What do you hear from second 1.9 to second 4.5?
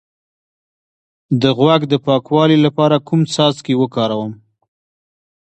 د پاکوالي لپاره کوم څاڅکي وکاروم؟